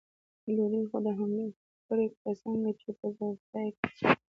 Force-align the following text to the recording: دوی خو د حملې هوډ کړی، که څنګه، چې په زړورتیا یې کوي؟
دوی 0.57 0.83
خو 0.89 0.97
د 1.05 1.07
حملې 1.17 1.47
هوډ 1.51 1.79
کړی، 1.87 2.07
که 2.21 2.31
څنګه، 2.43 2.69
چې 2.79 2.89
په 2.97 3.05
زړورتیا 3.15 3.61
یې 3.65 3.71
کوي؟ 3.79 4.05